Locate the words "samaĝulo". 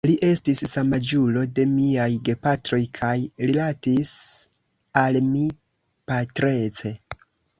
0.69-1.41